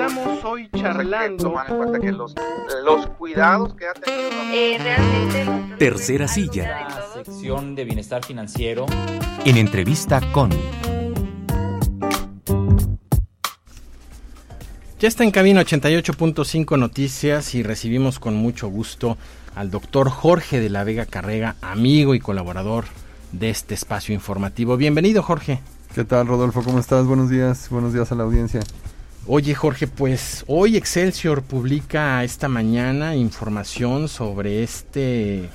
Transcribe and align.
Estamos 0.00 0.44
hoy 0.44 0.70
charlando. 0.76 1.42
tomar 1.42 1.68
en 1.68 1.76
cuenta 1.76 1.98
que 1.98 2.12
los, 2.12 2.32
los 2.84 3.06
cuidados 3.18 3.74
que 3.74 3.88
ha 3.88 3.94
tenido. 3.94 4.30
Eh, 4.52 4.78
realmente. 4.80 5.76
Tercera 5.76 6.28
silla. 6.28 6.88
La 6.88 7.24
sección 7.24 7.74
de 7.74 7.84
bienestar 7.84 8.24
financiero. 8.24 8.86
En 9.44 9.56
entrevista 9.56 10.20
con. 10.30 10.50
Ya 15.00 15.08
está 15.08 15.24
en 15.24 15.32
camino 15.32 15.60
88.5 15.60 16.78
Noticias 16.78 17.56
y 17.56 17.64
recibimos 17.64 18.20
con 18.20 18.36
mucho 18.36 18.68
gusto 18.68 19.18
al 19.56 19.72
doctor 19.72 20.10
Jorge 20.10 20.60
de 20.60 20.70
la 20.70 20.84
Vega 20.84 21.06
Carrega, 21.06 21.56
amigo 21.60 22.14
y 22.14 22.20
colaborador 22.20 22.84
de 23.32 23.50
este 23.50 23.74
espacio 23.74 24.14
informativo. 24.14 24.76
Bienvenido, 24.76 25.24
Jorge. 25.24 25.60
¿Qué 25.92 26.04
tal, 26.04 26.28
Rodolfo? 26.28 26.62
¿Cómo 26.62 26.78
estás? 26.78 27.04
Buenos 27.04 27.30
días. 27.30 27.68
Buenos 27.68 27.92
días 27.92 28.12
a 28.12 28.14
la 28.14 28.22
audiencia. 28.22 28.60
Oye, 29.26 29.54
Jorge, 29.54 29.86
pues 29.86 30.44
hoy 30.46 30.76
Excelsior 30.76 31.42
publica 31.42 32.24
esta 32.24 32.48
mañana 32.48 33.14
información 33.14 34.08
sobre 34.08 34.62
este 34.62 35.50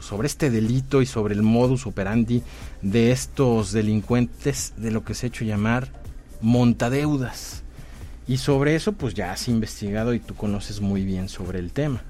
sobre 0.00 0.26
este 0.26 0.50
delito 0.50 1.00
y 1.00 1.06
sobre 1.06 1.34
el 1.34 1.42
modus 1.42 1.86
operandi 1.86 2.42
de 2.82 3.12
estos 3.12 3.70
delincuentes 3.72 4.74
de 4.76 4.90
lo 4.90 5.04
que 5.04 5.14
se 5.14 5.26
ha 5.26 5.28
hecho 5.28 5.44
llamar 5.44 5.88
montadeudas. 6.40 7.62
Y 8.26 8.38
sobre 8.38 8.74
eso, 8.74 8.92
pues 8.92 9.14
ya 9.14 9.32
has 9.32 9.48
investigado 9.48 10.12
y 10.14 10.20
tú 10.20 10.34
conoces 10.34 10.80
muy 10.80 11.04
bien 11.04 11.28
sobre 11.28 11.60
el 11.60 11.72
tema. 11.72 12.02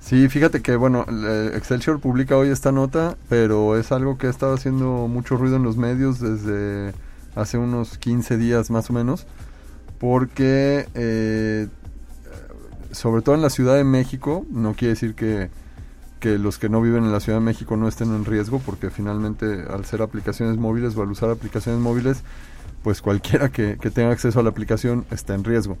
Sí, 0.00 0.28
fíjate 0.28 0.62
que, 0.62 0.76
bueno, 0.76 1.04
Excelsior 1.54 1.98
publica 2.00 2.36
hoy 2.36 2.50
esta 2.50 2.70
nota, 2.70 3.16
pero 3.28 3.76
es 3.76 3.90
algo 3.90 4.18
que 4.18 4.28
ha 4.28 4.30
estado 4.30 4.54
haciendo 4.54 5.08
mucho 5.08 5.36
ruido 5.36 5.56
en 5.56 5.64
los 5.64 5.76
medios 5.76 6.20
desde 6.20 6.94
hace 7.34 7.58
unos 7.58 7.98
15 7.98 8.36
días 8.36 8.70
más 8.70 8.88
o 8.88 8.92
menos, 8.92 9.26
porque 9.98 10.88
eh, 10.94 11.68
sobre 12.90 13.22
todo 13.22 13.34
en 13.34 13.42
la 13.42 13.50
Ciudad 13.50 13.76
de 13.76 13.84
México, 13.84 14.46
no 14.50 14.74
quiere 14.74 14.94
decir 14.94 15.14
que, 15.14 15.50
que 16.18 16.38
los 16.38 16.58
que 16.58 16.68
no 16.68 16.80
viven 16.80 17.04
en 17.04 17.12
la 17.12 17.20
Ciudad 17.20 17.38
de 17.38 17.44
México 17.44 17.76
no 17.76 17.88
estén 17.88 18.14
en 18.14 18.24
riesgo, 18.24 18.60
porque 18.64 18.90
finalmente 18.90 19.64
al 19.70 19.84
ser 19.84 20.02
aplicaciones 20.02 20.56
móviles 20.56 20.96
o 20.96 21.02
al 21.02 21.10
usar 21.10 21.30
aplicaciones 21.30 21.80
móviles, 21.80 22.22
pues 22.82 23.02
cualquiera 23.02 23.50
que, 23.50 23.78
que 23.80 23.90
tenga 23.90 24.12
acceso 24.12 24.40
a 24.40 24.42
la 24.42 24.50
aplicación 24.50 25.04
está 25.10 25.34
en 25.34 25.44
riesgo. 25.44 25.76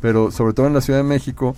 Pero 0.00 0.30
sobre 0.30 0.54
todo 0.54 0.66
en 0.66 0.74
la 0.74 0.80
Ciudad 0.80 1.00
de 1.00 1.08
México, 1.08 1.56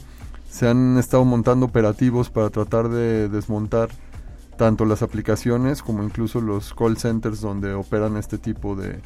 se 0.48 0.68
han 0.68 0.98
estado 0.98 1.24
montando 1.24 1.66
operativos 1.66 2.30
para 2.30 2.50
tratar 2.50 2.88
de 2.88 3.28
desmontar 3.28 3.90
tanto 4.56 4.84
las 4.84 5.02
aplicaciones 5.02 5.82
como 5.82 6.02
incluso 6.04 6.40
los 6.40 6.74
call 6.74 6.98
centers 6.98 7.40
donde 7.40 7.72
operan 7.74 8.16
este 8.16 8.38
tipo 8.38 8.76
de, 8.76 9.00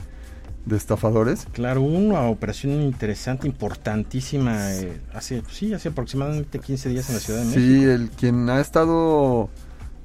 de 0.67 0.77
estafadores. 0.77 1.47
Claro, 1.53 1.81
una 1.81 2.23
operación 2.23 2.83
interesante, 2.83 3.47
importantísima, 3.47 4.73
eh, 4.75 5.01
hace, 5.15 5.43
sí, 5.51 5.73
hace 5.73 5.89
aproximadamente 5.89 6.59
15 6.59 6.89
días 6.91 7.09
en 7.09 7.15
la 7.15 7.21
Ciudad 7.21 7.41
de 7.41 7.47
México. 7.47 7.63
Sí, 7.63 7.85
el 7.85 8.11
quien 8.11 8.51
ha 8.51 8.61
estado 8.61 9.49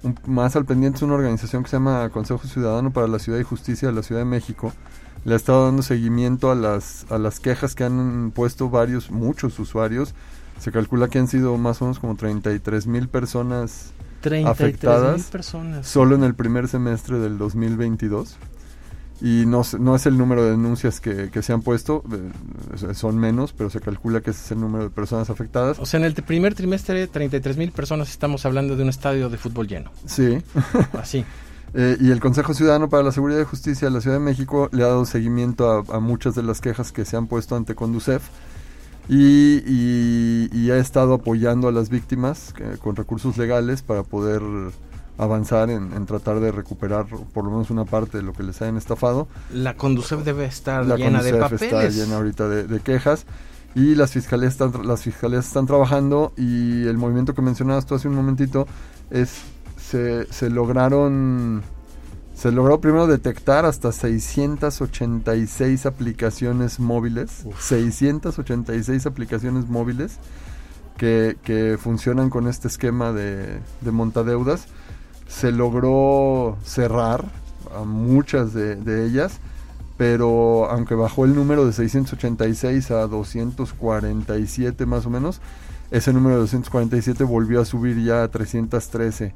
un, 0.04 0.16
más 0.26 0.56
al 0.56 0.66
pendiente 0.66 0.98
es 0.98 1.02
una 1.04 1.16
organización 1.16 1.64
que 1.64 1.70
se 1.70 1.76
llama 1.76 2.10
Consejo 2.10 2.48
Ciudadano 2.48 2.92
para 2.92 3.08
la 3.08 3.20
Ciudad 3.20 3.40
y 3.40 3.44
Justicia 3.44 3.90
de 3.90 3.94
la 3.94 4.04
Ciudad 4.04 4.22
de 4.22 4.26
México. 4.26 4.72
Le 5.26 5.34
ha 5.34 5.38
estado 5.38 5.66
dando 5.66 5.82
seguimiento 5.82 6.50
a 6.50 6.56
las, 6.56 7.06
a 7.10 7.18
las 7.18 7.40
quejas 7.40 7.76
que 7.76 7.84
han 7.84 8.32
puesto 8.34 8.70
varios, 8.70 9.12
muchos 9.12 9.60
usuarios 9.60 10.14
se 10.62 10.72
calcula 10.72 11.08
que 11.08 11.18
han 11.18 11.28
sido 11.28 11.58
más 11.58 11.82
o 11.82 11.86
menos 11.86 11.98
como 11.98 12.16
33 12.16 12.86
mil 12.86 13.10
personas 13.10 13.94
33 14.22 14.46
afectadas 14.46 15.24
personas. 15.24 15.88
solo 15.88 16.14
en 16.14 16.24
el 16.24 16.36
primer 16.36 16.68
semestre 16.68 17.18
del 17.18 17.40
2022. 17.40 18.38
Y 19.22 19.46
no, 19.46 19.62
no 19.80 19.96
es 19.96 20.06
el 20.08 20.18
número 20.18 20.44
de 20.44 20.52
denuncias 20.52 21.00
que, 21.00 21.30
que 21.30 21.44
se 21.44 21.54
han 21.54 21.62
puesto, 21.62 22.04
eh, 22.12 22.94
son 22.96 23.18
menos, 23.20 23.54
pero 23.54 23.70
se 23.70 23.80
calcula 23.80 24.22
que 24.22 24.32
ese 24.32 24.44
es 24.46 24.52
el 24.52 24.60
número 24.60 24.86
de 24.86 24.90
personas 24.90 25.30
afectadas. 25.30 25.78
O 25.80 25.86
sea, 25.86 26.00
en 26.00 26.06
el 26.06 26.14
primer 26.16 26.56
trimestre, 26.56 27.08
33 27.08 27.58
mil 27.58 27.72
personas, 27.72 28.10
estamos 28.10 28.46
hablando 28.46 28.76
de 28.76 28.84
un 28.84 28.90
estadio 28.90 29.30
de 29.30 29.38
fútbol 29.38 29.68
lleno. 29.68 29.92
Sí. 30.06 30.40
Así. 30.94 31.24
Eh, 31.74 31.98
y 32.02 32.12
el 32.12 32.20
Consejo 32.20 32.54
Ciudadano 32.54 32.90
para 32.90 33.04
la 33.04 33.12
Seguridad 33.12 33.40
y 33.40 33.46
Justicia 33.46 33.88
de 33.88 33.94
la 33.94 34.02
Ciudad 34.02 34.18
de 34.18 34.24
México 34.24 34.70
le 34.72 34.84
ha 34.84 34.88
dado 34.88 35.06
seguimiento 35.06 35.70
a, 35.72 35.96
a 35.96 36.00
muchas 36.00 36.36
de 36.36 36.44
las 36.44 36.60
quejas 36.60 36.92
que 36.92 37.06
se 37.06 37.16
han 37.16 37.28
puesto 37.28 37.56
ante 37.56 37.76
Conducef 37.76 38.24
y, 39.10 40.72
ha 40.72 40.78
estado 40.78 41.16
apoyando 41.16 41.68
a 41.68 41.72
las 41.72 41.90
víctimas 41.90 42.54
eh, 42.60 42.78
con 42.82 42.96
recursos 42.96 43.38
legales 43.38 43.82
para 43.82 44.04
poder 44.04 44.42
avanzar 45.18 45.70
en, 45.70 46.06
tratar 46.06 46.40
de 46.40 46.52
recuperar 46.52 47.06
por 47.06 47.46
lo 47.46 47.52
menos 47.52 47.70
una 47.70 47.86
parte 47.86 48.18
de 48.18 48.24
lo 48.24 48.34
que 48.34 48.44
les 48.44 48.62
hayan 48.62 48.78
estafado. 48.78 49.28
La 49.54 49.76
Conducef 49.76 50.24
debe 50.24 50.46
estar 50.46 50.86
la 50.86 50.98
llena 50.98 51.22
de 51.22 51.34
papeles. 51.34 51.62
está 51.62 51.90
llena 51.90 52.18
ahorita 52.18 52.48
de, 52.50 52.80
quejas 52.80 53.26
y 53.76 53.96
las 53.96 54.12
fiscalías 54.12 54.54
están, 54.54 54.88
las 54.88 55.04
fiscalías 55.04 55.48
están 55.48 55.68
trabajando 55.68 56.34
y 56.38 56.86
el 56.88 56.98
movimiento 56.98 57.34
que 57.34 57.42
mencionabas 57.42 57.86
tú 57.86 57.96
hace 57.96 58.08
un 58.08 58.16
momentito 58.16 58.68
es 59.10 59.42
se, 59.78 60.32
se 60.32 60.50
lograron 60.50 61.64
se 62.42 62.52
logró 62.52 62.82
primero 62.82 63.06
detectar 63.06 63.66
hasta 63.66 63.92
686 63.92 65.86
aplicaciones 65.86 66.80
móviles. 66.80 67.46
686 67.60 69.06
aplicaciones 69.06 69.70
móviles 69.70 70.18
que, 70.98 71.78
funcionan 71.80 72.32
con 72.32 72.48
este 72.48 72.68
esquema 72.68 73.12
de, 73.12 73.60
de, 73.82 73.92
montadeudas. 73.92 74.66
Se 75.32 75.52
logró 75.52 76.58
cerrar 76.64 77.26
a 77.76 77.84
muchas 77.84 78.54
de, 78.54 79.06
ellas 79.06 79.40
pero 79.98 80.68
aunque 80.72 80.96
bajó 80.96 81.26
el 81.26 81.36
número 81.36 81.64
de 81.66 81.74
686 81.74 82.90
a 82.90 83.06
247 83.06 84.86
más 84.88 85.06
o 85.06 85.12
menos, 85.12 85.42
ese 85.92 86.12
número 86.12 86.36
de 86.36 86.42
247 86.42 87.24
volvió 87.24 87.62
a 87.62 87.66
subir 87.66 88.04
ya 88.04 88.24
a 88.24 88.28
313. 88.28 89.36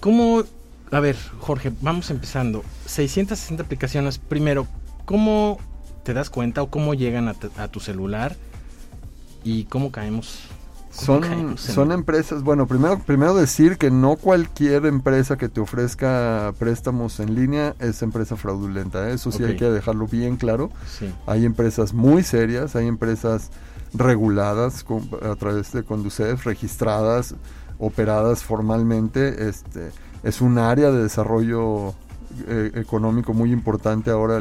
¿Cómo 0.00 0.44
a 0.92 0.98
ver, 0.98 1.16
Jorge, 1.38 1.72
vamos 1.80 2.10
empezando. 2.10 2.64
660 2.86 3.62
aplicaciones. 3.62 4.18
Primero, 4.18 4.66
¿cómo 5.04 5.58
te 6.02 6.14
das 6.14 6.30
cuenta 6.30 6.62
o 6.62 6.70
cómo 6.70 6.94
llegan 6.94 7.28
a, 7.28 7.68
tu 7.68 7.78
celular 7.78 8.34
y 9.44 9.64
cómo 9.64 9.92
caemos? 9.92 10.40
Son, 10.90 11.56
son 11.56 11.92
empresas, 11.92 12.42
bueno, 12.42 12.66
primero, 12.66 12.98
primero 12.98 13.34
decir 13.34 13.78
que 13.78 13.90
no 13.90 14.16
cualquier 14.16 14.86
empresa 14.86 15.38
que 15.38 15.48
te 15.48 15.60
ofrezca 15.60 16.52
préstamos 16.58 17.20
en 17.20 17.34
línea 17.34 17.76
es 17.78 18.02
empresa 18.02 18.36
fraudulenta, 18.36 19.08
¿eh? 19.08 19.14
eso 19.14 19.30
sí 19.30 19.44
hay 19.44 19.56
que 19.56 19.66
dejarlo 19.66 20.06
bien 20.06 20.36
claro. 20.36 20.70
Hay 21.26 21.44
empresas 21.44 21.94
muy 21.94 22.24
serias, 22.24 22.74
hay 22.74 22.88
empresas 22.88 23.50
reguladas 23.94 24.84
a 25.22 25.36
través 25.36 25.72
de 25.72 25.84
Conducef, 25.84 26.44
registradas, 26.44 27.34
operadas 27.78 28.42
formalmente, 28.42 29.48
este, 29.48 29.90
es 30.22 30.40
un 30.40 30.58
área 30.58 30.90
de 30.90 31.04
desarrollo 31.04 31.94
eh, 32.48 32.72
económico 32.74 33.32
muy 33.32 33.52
importante 33.52 34.10
ahora, 34.10 34.40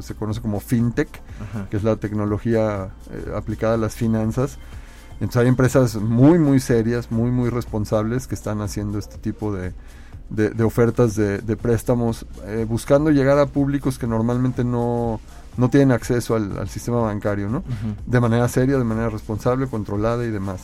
se 0.00 0.14
conoce 0.14 0.40
como 0.40 0.60
fintech, 0.60 1.08
que 1.70 1.76
es 1.76 1.84
la 1.84 1.96
tecnología 1.96 2.90
eh, 3.10 3.32
aplicada 3.34 3.74
a 3.74 3.78
las 3.78 3.94
finanzas. 3.94 4.58
Entonces 5.20 5.42
hay 5.42 5.48
empresas 5.48 5.96
muy, 5.96 6.38
muy 6.38 6.60
serias, 6.60 7.10
muy, 7.10 7.30
muy 7.30 7.48
responsables 7.48 8.26
que 8.26 8.34
están 8.34 8.60
haciendo 8.60 8.98
este 8.98 9.16
tipo 9.18 9.54
de, 9.54 9.72
de, 10.28 10.64
ofertas 10.64 11.16
de, 11.16 11.56
préstamos, 11.56 12.26
eh, 12.44 12.66
buscando 12.68 13.10
llegar 13.10 13.38
a 13.38 13.46
públicos 13.46 13.98
que 13.98 14.06
normalmente 14.06 14.64
no, 14.64 15.20
no 15.56 15.70
tienen 15.70 15.92
acceso 15.92 16.34
al, 16.34 16.68
sistema 16.68 17.00
bancario, 17.00 17.48
¿no? 17.48 17.62
De 18.06 18.20
manera 18.20 18.48
seria, 18.48 18.76
de 18.76 18.84
manera 18.84 19.08
responsable, 19.08 19.66
controlada 19.68 20.24
y 20.24 20.30
demás. 20.30 20.62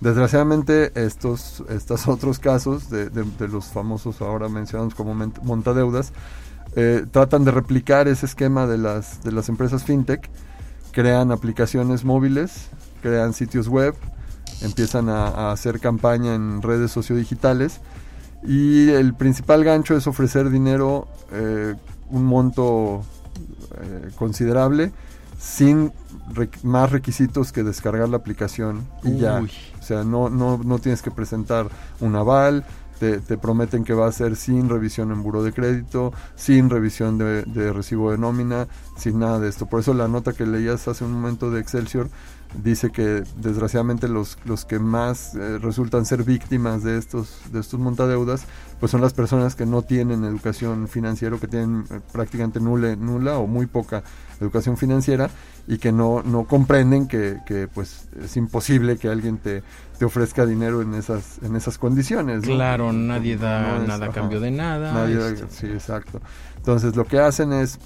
Desgraciadamente, 0.00 0.90
estos, 0.94 1.62
estos 1.68 2.08
otros 2.08 2.38
casos 2.38 2.90
de, 2.90 3.10
los 3.48 3.66
famosos 3.66 4.20
ahora 4.20 4.48
mencionados 4.48 4.94
como 4.94 5.14
montadeudas, 5.42 6.12
eh, 6.74 7.04
tratan 7.10 7.44
de 7.44 7.50
replicar 7.50 8.08
ese 8.08 8.26
esquema 8.26 8.66
de 8.66 8.78
las, 8.78 9.22
de 9.22 9.30
las 9.30 9.48
empresas 9.48 9.84
fintech, 9.84 10.28
crean 10.90 11.30
aplicaciones 11.30 12.04
móviles, 12.04 12.68
crean 13.02 13.34
sitios 13.34 13.68
web, 13.68 13.94
empiezan 14.62 15.08
a, 15.08 15.52
hacer 15.52 15.80
campaña 15.80 16.34
en 16.34 16.62
redes 16.62 16.90
sociodigitales 16.90 17.80
y 18.42 18.88
el 18.90 19.14
principal 19.14 19.64
gancho 19.64 19.96
es 19.96 20.06
ofrecer 20.06 20.50
dinero, 20.50 21.08
eh, 21.32 21.74
un 22.10 22.24
monto 22.24 23.02
eh, 23.80 24.10
considerable, 24.16 24.92
sin 25.38 25.92
más 26.62 26.90
requisitos 26.92 27.52
que 27.52 27.62
descargar 27.62 28.08
la 28.08 28.16
aplicación 28.16 28.86
y 29.02 29.18
ya. 29.18 29.40
O 29.40 29.82
sea, 29.82 30.04
no, 30.04 30.30
no, 30.30 30.58
no 30.58 30.78
tienes 30.78 31.02
que 31.02 31.10
presentar 31.10 31.68
un 32.00 32.14
aval, 32.14 32.64
te, 33.20 33.36
prometen 33.36 33.84
que 33.84 33.94
va 33.94 34.06
a 34.06 34.12
ser 34.12 34.36
sin 34.36 34.68
revisión 34.68 35.10
en 35.10 35.22
buro 35.22 35.42
de 35.42 35.52
crédito, 35.52 36.12
sin 36.36 36.70
revisión 36.70 37.18
de, 37.18 37.72
recibo 37.72 38.12
de 38.12 38.18
nómina, 38.18 38.68
sin 38.96 39.18
nada 39.18 39.40
de 39.40 39.48
esto. 39.48 39.66
Por 39.66 39.80
eso 39.80 39.92
la 39.92 40.06
nota 40.06 40.32
que 40.32 40.46
leías 40.46 40.86
hace 40.86 41.04
un 41.04 41.12
momento 41.12 41.50
de 41.50 41.60
Excelsior 41.60 42.08
dice 42.62 42.90
que 42.90 43.22
desgraciadamente 43.36 44.08
los, 44.08 44.38
los 44.44 44.64
que 44.64 44.78
más 44.78 45.34
eh, 45.34 45.58
resultan 45.58 46.04
ser 46.04 46.24
víctimas 46.24 46.82
de 46.82 46.98
estos, 46.98 47.40
de 47.50 47.60
estos 47.60 47.80
montadeudas 47.80 48.44
pues 48.78 48.90
son 48.90 49.00
las 49.00 49.14
personas 49.14 49.54
que 49.54 49.64
no 49.64 49.82
tienen 49.82 50.24
educación 50.24 50.88
financiera, 50.88 51.38
que 51.38 51.46
tienen 51.46 51.84
eh, 51.90 52.00
prácticamente 52.12 52.60
nula, 52.60 52.96
nula 52.96 53.38
o 53.38 53.46
muy 53.46 53.66
poca 53.66 54.02
educación 54.40 54.76
financiera 54.76 55.30
y 55.68 55.78
que 55.78 55.92
no, 55.92 56.22
no 56.24 56.44
comprenden 56.44 57.06
que, 57.06 57.38
que 57.46 57.68
pues 57.68 58.08
es 58.20 58.36
imposible 58.36 58.98
que 58.98 59.08
alguien 59.08 59.38
te, 59.38 59.62
te 59.98 60.04
ofrezca 60.04 60.44
dinero 60.46 60.82
en 60.82 60.94
esas, 60.94 61.38
en 61.42 61.54
esas 61.54 61.78
condiciones. 61.78 62.42
Claro, 62.42 62.92
nadie 62.92 63.36
da 63.36 63.78
nada 63.78 64.06
a 64.06 64.10
cambio 64.10 64.40
de 64.40 64.50
nada. 64.50 64.92
Nadie 64.92 65.36
sí, 65.48 65.66
exacto. 65.66 66.20
Entonces 66.56 66.96
lo 66.96 67.04
que 67.04 67.20
hacen 67.20 67.52
es, 67.52 67.78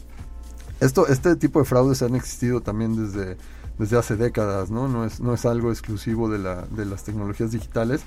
esto, 0.80 1.06
este 1.08 1.36
tipo 1.36 1.58
de 1.58 1.66
fraudes 1.66 2.02
han 2.02 2.14
existido 2.14 2.62
también 2.62 2.96
desde, 2.96 3.36
desde 3.78 3.98
hace 3.98 4.16
décadas, 4.16 4.70
¿no? 4.70 4.88
No 4.88 5.04
es, 5.04 5.20
no 5.20 5.34
es 5.34 5.44
algo 5.46 5.70
exclusivo 5.70 6.28
de, 6.28 6.38
la, 6.38 6.62
de 6.66 6.84
las 6.84 7.04
tecnologías 7.04 7.52
digitales 7.52 8.02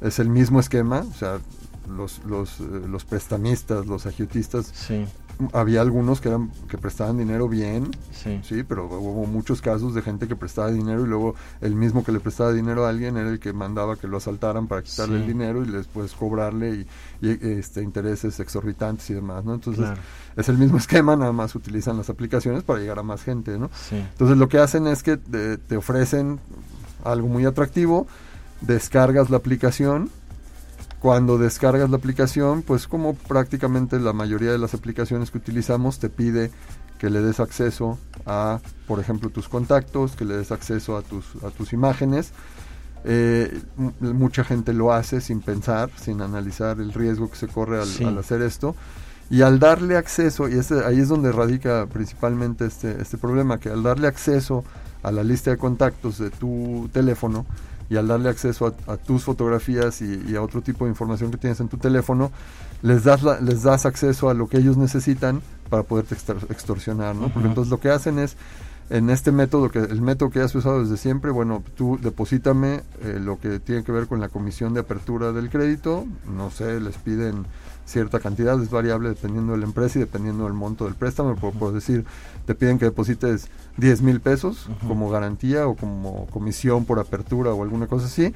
es 0.00 0.18
el 0.18 0.28
mismo 0.28 0.60
esquema, 0.60 1.04
o 1.10 1.14
sea, 1.14 1.38
los, 1.88 2.24
los, 2.24 2.60
eh, 2.60 2.64
los 2.88 3.04
prestamistas, 3.04 3.86
los 3.86 4.06
agiotistas, 4.06 4.72
había 5.52 5.82
algunos 5.82 6.20
que 6.20 6.28
eran 6.28 6.50
que 6.68 6.78
prestaban 6.78 7.18
dinero 7.18 7.48
bien, 7.48 7.90
sí. 8.12 8.62
pero 8.66 8.86
hubo 8.86 9.26
muchos 9.26 9.60
casos 9.60 9.94
de 9.94 10.00
gente 10.00 10.28
que 10.28 10.36
prestaba 10.36 10.70
dinero 10.70 11.04
y 11.04 11.08
luego 11.08 11.34
el 11.60 11.74
mismo 11.74 12.04
que 12.04 12.12
le 12.12 12.20
prestaba 12.20 12.52
dinero 12.52 12.86
a 12.86 12.88
alguien 12.88 13.16
era 13.16 13.28
el 13.28 13.38
que 13.38 13.52
mandaba 13.52 13.96
que 13.96 14.08
lo 14.08 14.16
asaltaran 14.16 14.66
para 14.66 14.82
quitarle 14.82 15.18
el 15.18 15.26
dinero 15.26 15.62
y 15.62 15.70
después 15.70 16.12
cobrarle 16.12 16.74
y, 16.74 16.86
este 17.20 17.82
intereses 17.82 18.40
exorbitantes 18.40 19.10
y 19.10 19.14
demás, 19.14 19.44
¿no? 19.44 19.54
Entonces 19.54 19.86
es 20.36 20.48
el 20.48 20.56
mismo 20.56 20.78
esquema, 20.78 21.16
nada 21.16 21.32
más 21.32 21.54
utilizan 21.54 21.98
las 21.98 22.08
aplicaciones 22.08 22.62
para 22.62 22.80
llegar 22.80 22.98
a 22.98 23.02
más 23.02 23.22
gente, 23.22 23.58
¿no? 23.58 23.70
Entonces 23.90 24.38
lo 24.38 24.48
que 24.48 24.58
hacen 24.58 24.86
es 24.86 25.02
que 25.02 25.16
te 25.18 25.76
ofrecen 25.76 26.40
algo 27.04 27.28
muy 27.28 27.44
atractivo, 27.44 28.06
descargas 28.62 29.28
la 29.28 29.36
aplicación 29.36 30.10
cuando 31.06 31.38
descargas 31.38 31.88
la 31.88 31.98
aplicación, 31.98 32.62
pues 32.62 32.88
como 32.88 33.14
prácticamente 33.14 34.00
la 34.00 34.12
mayoría 34.12 34.50
de 34.50 34.58
las 34.58 34.74
aplicaciones 34.74 35.30
que 35.30 35.38
utilizamos 35.38 36.00
te 36.00 36.08
pide 36.08 36.50
que 36.98 37.10
le 37.10 37.22
des 37.22 37.38
acceso 37.38 37.96
a, 38.26 38.58
por 38.88 38.98
ejemplo, 38.98 39.30
tus 39.30 39.48
contactos, 39.48 40.16
que 40.16 40.24
le 40.24 40.36
des 40.36 40.50
acceso 40.50 40.96
a 40.96 41.02
tus, 41.02 41.24
a 41.44 41.50
tus 41.50 41.72
imágenes. 41.72 42.32
Eh, 43.04 43.56
mucha 44.00 44.42
gente 44.42 44.72
lo 44.72 44.92
hace 44.92 45.20
sin 45.20 45.42
pensar, 45.42 45.90
sin 45.96 46.22
analizar 46.22 46.80
el 46.80 46.92
riesgo 46.92 47.30
que 47.30 47.36
se 47.36 47.46
corre 47.46 47.80
al, 47.80 48.18
hacer 48.18 48.42
esto. 48.42 48.74
Y 49.30 49.42
al 49.42 49.60
darle 49.60 49.96
acceso, 49.96 50.48
y 50.48 50.54
ahí 50.84 50.98
es 50.98 51.06
donde 51.06 51.30
radica 51.30 51.86
principalmente 51.86 52.66
este, 52.66 53.00
este 53.00 53.16
problema, 53.16 53.60
que 53.60 53.68
al 53.68 53.84
darle 53.84 54.08
acceso 54.08 54.64
a 55.06 55.12
la 55.12 55.22
lista 55.22 55.52
de 55.52 55.56
contactos 55.56 56.18
de 56.18 56.30
tu 56.30 56.90
teléfono, 56.92 57.46
y 57.88 57.96
al 57.96 58.08
darle 58.08 58.28
acceso 58.28 58.74
a, 58.88 58.96
tus 58.96 59.22
fotografías 59.22 60.02
y, 60.02 60.34
a 60.34 60.42
otro 60.42 60.62
tipo 60.62 60.84
de 60.84 60.90
información 60.90 61.30
que 61.30 61.36
tienes 61.36 61.60
en 61.60 61.68
tu 61.68 61.76
teléfono, 61.76 62.32
les 62.82 63.04
das, 63.04 63.22
les 63.40 63.62
das 63.62 63.86
acceso 63.86 64.28
a 64.28 64.34
lo 64.34 64.48
que 64.48 64.58
ellos 64.58 64.76
necesitan 64.76 65.40
para 65.70 65.84
poderte 65.84 66.16
extorsionar, 66.50 67.14
¿no? 67.14 67.28
Porque 67.28 67.46
entonces 67.46 67.70
lo 67.70 67.78
que 67.78 67.90
hacen 67.90 68.18
es, 68.18 68.36
en 68.90 69.08
este 69.08 69.30
método, 69.30 69.70
que 69.70 69.78
el 69.78 70.02
método 70.02 70.30
que 70.30 70.40
has 70.40 70.52
usado 70.56 70.80
desde 70.80 70.96
siempre, 70.96 71.30
bueno, 71.30 71.62
tú 71.76 71.98
deposítame 72.02 72.82
eh, 73.02 73.20
lo 73.20 73.38
que 73.38 73.60
tiene 73.60 73.84
que 73.84 73.92
ver 73.92 74.08
con 74.08 74.20
la 74.20 74.28
comisión 74.28 74.74
de 74.74 74.80
apertura 74.80 75.30
del 75.30 75.48
crédito, 75.48 76.06
no 76.36 76.50
sé, 76.50 76.80
les 76.80 76.96
piden 76.96 77.46
cierta 77.86 78.20
cantidad, 78.20 78.60
es 78.60 78.70
variable 78.70 79.08
dependiendo 79.10 79.52
de 79.52 79.58
la 79.58 79.64
empresa 79.64 79.98
y 79.98 80.00
dependiendo 80.00 80.44
del 80.44 80.52
monto 80.52 80.84
del 80.84 80.94
préstamo. 80.94 81.34
Por, 81.36 81.72
decir, 81.72 82.04
te 82.44 82.54
piden 82.54 82.78
que 82.78 82.86
deposites 82.86 83.48
10 83.78 84.02
mil 84.02 84.20
pesos 84.20 84.68
como 84.86 85.08
garantía 85.08 85.66
o 85.66 85.76
como 85.76 86.26
comisión 86.26 86.84
por 86.84 86.98
apertura 86.98 87.52
o 87.52 87.62
alguna 87.62 87.86
cosa 87.86 88.06
así, 88.06 88.34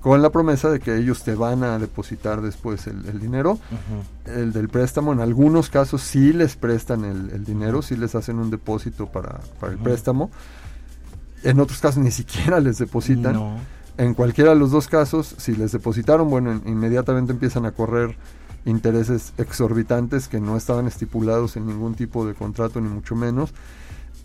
con 0.00 0.22
la 0.22 0.30
promesa 0.30 0.70
de 0.70 0.80
que 0.80 0.96
ellos 0.96 1.22
te 1.24 1.34
van 1.34 1.62
a 1.62 1.78
depositar 1.78 2.40
después 2.40 2.86
el, 2.86 3.20
dinero. 3.20 3.58
El 4.24 4.52
del 4.52 4.68
préstamo, 4.68 5.12
en 5.12 5.20
algunos 5.20 5.68
casos 5.68 6.02
sí 6.02 6.32
les 6.32 6.56
prestan 6.56 7.04
el, 7.04 7.44
dinero, 7.44 7.82
sí 7.82 7.96
les 7.96 8.14
hacen 8.14 8.38
un 8.38 8.50
depósito 8.50 9.06
para, 9.06 9.40
para 9.60 9.72
el 9.72 9.78
préstamo. 9.78 10.30
En 11.42 11.60
otros 11.60 11.80
casos 11.80 12.02
ni 12.02 12.10
siquiera 12.10 12.60
les 12.60 12.78
depositan. 12.78 13.58
En 13.98 14.12
cualquiera 14.12 14.50
de 14.50 14.56
los 14.56 14.70
dos 14.70 14.88
casos, 14.88 15.34
si 15.38 15.56
les 15.56 15.72
depositaron, 15.72 16.28
bueno, 16.28 16.60
inmediatamente 16.66 17.32
empiezan 17.32 17.64
a 17.64 17.72
correr 17.72 18.16
intereses 18.66 19.32
exorbitantes 19.38 20.28
que 20.28 20.40
no 20.40 20.56
estaban 20.56 20.86
estipulados 20.86 21.56
en 21.56 21.66
ningún 21.66 21.94
tipo 21.94 22.26
de 22.26 22.34
contrato, 22.34 22.80
ni 22.80 22.88
mucho 22.88 23.14
menos, 23.14 23.54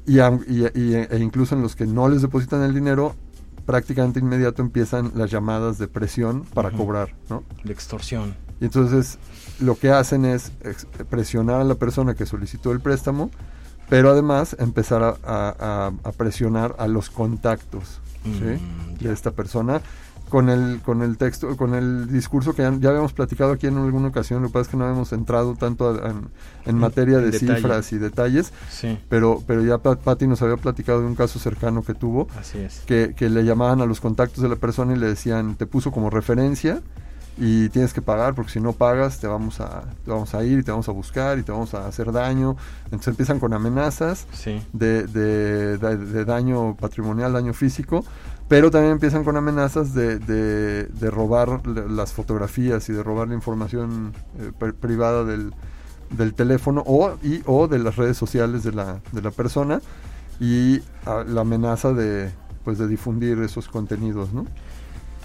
y, 0.05 0.19
e 0.19 1.19
incluso 1.19 1.55
en 1.55 1.61
los 1.61 1.75
que 1.75 1.85
no 1.85 2.09
les 2.09 2.21
depositan 2.21 2.63
el 2.63 2.73
dinero, 2.73 3.15
prácticamente 3.65 4.19
inmediato 4.19 4.61
empiezan 4.61 5.11
las 5.15 5.29
llamadas 5.29 5.77
de 5.77 5.87
presión 5.87 6.43
para 6.53 6.71
cobrar, 6.71 7.13
¿no? 7.29 7.43
De 7.63 7.71
extorsión. 7.71 8.35
Y 8.59 8.65
entonces 8.65 9.19
lo 9.59 9.77
que 9.77 9.91
hacen 9.91 10.25
es 10.25 10.51
presionar 11.09 11.61
a 11.61 11.63
la 11.63 11.75
persona 11.75 12.15
que 12.15 12.25
solicitó 12.25 12.71
el 12.71 12.79
préstamo, 12.79 13.29
pero 13.89 14.09
además 14.09 14.55
empezar 14.59 15.17
a, 15.23 15.91
presionar 16.17 16.75
a 16.79 16.87
los 16.87 17.09
contactos 17.09 17.99
mm, 18.23 19.03
de 19.03 19.13
esta 19.13 19.31
persona 19.31 19.81
con 20.31 20.49
el, 20.49 20.79
con 20.81 21.01
el 21.01 21.17
texto, 21.17 21.57
con 21.57 21.75
el 21.75 22.09
discurso 22.09 22.55
que 22.55 22.61
ya, 22.61 22.69
habíamos 22.69 23.11
platicado 23.11 23.51
aquí 23.51 23.67
en 23.67 23.77
alguna 23.77 24.07
ocasión, 24.07 24.41
lo 24.41 24.47
que 24.47 24.53
pasa 24.53 24.61
es 24.61 24.67
que 24.69 24.77
no 24.77 24.85
habíamos 24.85 25.11
entrado 25.11 25.55
tanto 25.55 25.93
en, 26.65 26.77
materia 26.77 27.17
de 27.17 27.37
cifras 27.37 27.91
y 27.91 27.97
detalles, 27.97 28.53
pero, 29.09 29.43
pero 29.45 29.61
ya 29.61 29.77
Patti 29.77 30.27
nos 30.27 30.41
había 30.41 30.55
platicado 30.55 31.01
de 31.01 31.07
un 31.07 31.15
caso 31.15 31.37
cercano 31.37 31.83
que 31.83 31.93
tuvo, 31.93 32.29
Que, 32.85 33.13
que 33.13 33.29
le 33.29 33.43
llamaban 33.43 33.81
a 33.81 33.85
los 33.85 33.99
contactos 33.99 34.41
de 34.41 34.47
la 34.47 34.55
persona 34.55 34.93
y 34.93 34.97
le 34.97 35.07
decían, 35.07 35.55
te 35.55 35.65
puso 35.65 35.91
como 35.91 36.09
referencia 36.09 36.81
y 37.37 37.69
tienes 37.69 37.93
que 37.93 38.01
pagar 38.01 38.35
porque 38.35 38.51
si 38.51 38.59
no 38.59 38.73
pagas 38.73 39.19
te 39.19 39.27
vamos 39.27 39.61
a 39.61 39.83
vamos 40.05 40.33
a 40.35 40.43
ir 40.43 40.59
y 40.59 40.63
te 40.63 40.71
vamos 40.71 40.89
a 40.89 40.91
buscar 40.91 41.39
y 41.39 41.43
te 41.43 41.51
vamos 41.51 41.73
a 41.73 41.87
hacer 41.87 42.11
daño 42.11 42.57
entonces 42.85 43.07
empiezan 43.07 43.39
con 43.39 43.53
amenazas 43.53 44.27
de, 44.73 45.07
de, 45.07 46.25
daño 46.25 46.75
patrimonial 46.75 47.33
daño 47.33 47.53
físico 47.53 48.03
pero 48.51 48.69
también 48.69 48.91
empiezan 48.91 49.23
con 49.23 49.37
amenazas 49.37 49.93
de, 49.93 50.19
de, 50.19 51.09
robar 51.09 51.65
las 51.65 52.11
fotografías 52.11 52.89
y 52.89 52.91
de 52.91 53.01
robar 53.01 53.29
la 53.29 53.33
información 53.33 54.11
eh, 54.41 54.73
privada 54.77 55.23
del, 55.23 55.53
del, 56.09 56.33
teléfono 56.33 56.83
o, 56.85 57.17
y, 57.23 57.43
o 57.45 57.69
de 57.69 57.79
las 57.79 57.95
redes 57.95 58.17
sociales 58.17 58.63
de 58.63 58.73
la, 58.73 58.99
de 59.13 59.21
la 59.21 59.31
persona 59.31 59.79
y 60.41 60.81
la 61.05 61.41
amenaza 61.41 61.93
de, 61.93 62.29
pues, 62.65 62.77
de 62.77 62.89
difundir 62.89 63.39
esos 63.39 63.69
contenidos, 63.69 64.33
¿no? 64.33 64.45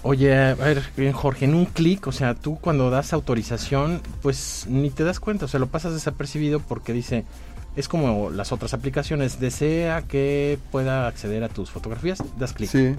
Oye, 0.03 0.33
a 0.33 0.55
ver, 0.55 0.81
Jorge, 1.11 1.43
en 1.43 1.53
un 1.53 1.65
clic, 1.65 2.07
o 2.07 2.13
sea, 2.13 2.33
tú 2.33 2.57
cuando 2.61 2.89
das 2.89 3.11
autorización, 3.11 3.99
pues 4.21 4.67
ni 4.69 4.89
te 4.89 5.03
das 5.03 5.19
cuenta, 5.19 5.43
o 5.43 5.47
sea, 5.49 5.59
lo 5.59 5.67
pasas 5.67 5.91
desapercibido 5.91 6.61
porque 6.61 6.93
dice, 6.93 7.25
es 7.77 7.87
como 7.87 8.31
las 8.31 8.51
otras 8.51 8.73
aplicaciones, 8.73 9.39
desea 9.39 10.01
que 10.01 10.57
pueda 10.71 11.07
acceder 11.07 11.43
a 11.43 11.49
tus 11.49 11.69
fotografías, 11.69 12.21
das 12.37 12.51
clic. 12.51 12.69
Sí. 12.69 12.95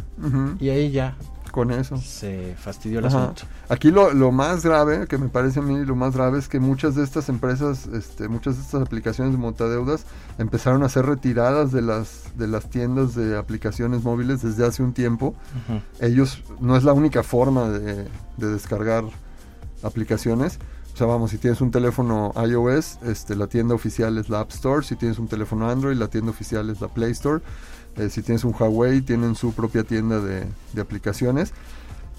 Y 0.60 0.70
ahí 0.70 0.90
ya. 0.92 1.17
Con 1.50 1.72
eso. 1.72 1.96
Se 1.96 2.55
fastidió 2.56 3.00
el 3.00 3.06
asunto. 3.06 3.43
Aquí 3.69 3.91
lo, 3.91 4.12
lo, 4.12 4.31
más 4.31 4.62
grave, 4.62 5.08
que 5.08 5.19
me 5.19 5.29
parece 5.29 5.58
a 5.58 5.62
mí 5.62 5.84
lo 5.84 5.96
más 5.96 6.14
grave, 6.14 6.38
es 6.38 6.46
que 6.46 6.60
muchas 6.60 6.94
de 6.94 7.03
estas 7.03 7.29
empresas, 7.29 7.86
este, 7.86 8.29
muchas 8.29 8.56
de 8.56 8.62
estas 8.62 8.82
aplicaciones 8.82 9.32
de 9.32 9.38
montadeudas 9.38 10.05
empezaron 10.38 10.84
a 10.84 10.88
ser 10.88 11.06
retiradas 11.06 11.72
de 11.72 11.82
las, 11.82 12.36
de 12.36 12.46
las 12.46 12.70
tiendas 12.70 13.17
de 13.17 13.36
aplicaciones 13.36 14.05
móviles 14.05 14.43
desde 14.43 14.64
hace 14.64 14.82
un 14.82 14.93
tiempo. 14.93 15.34
Ellos, 16.00 16.44
no 16.60 16.76
es 16.76 16.84
la 16.84 16.93
única 16.93 17.24
forma 17.24 17.69
de, 17.70 18.06
de 18.36 18.46
descargar 18.46 19.05
aplicaciones 19.82 20.60
o 20.98 21.00
sea, 21.00 21.06
vamos, 21.06 21.31
si 21.31 21.38
tienes 21.38 21.60
un 21.60 21.70
teléfono 21.70 22.32
iOS, 22.44 22.98
este, 23.05 23.36
la 23.36 23.46
tienda 23.46 23.72
oficial 23.72 24.19
es 24.19 24.28
la 24.28 24.40
App 24.40 24.50
Store. 24.50 24.84
Si 24.84 24.96
tienes 24.96 25.20
un 25.20 25.28
teléfono 25.28 25.70
Android, 25.70 25.96
la 25.96 26.08
tienda 26.08 26.32
oficial 26.32 26.70
es 26.70 26.81
la 26.81 26.88
Play 26.88 27.12
Store. 27.12 27.40
Eh, 27.94 28.10
si 28.10 28.20
tienes 28.20 28.43
un 28.43 28.52
Huawei, 28.52 29.00
tienen 29.02 29.36
su 29.36 29.52
propia 29.52 29.84
tienda 29.84 30.19
de, 30.19 30.48
aplicaciones. 30.81 31.52